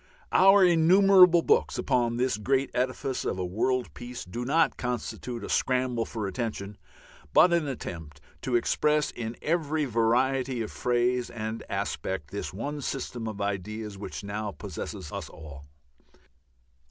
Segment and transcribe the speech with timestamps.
[0.31, 5.47] Our innumerable books upon this great edifice of a World Peace do not constitute a
[5.49, 6.79] scramble for attention,
[7.33, 13.27] but an attempt to express in every variety of phrase and aspect this one system
[13.27, 15.65] of ideas which now possesses us all.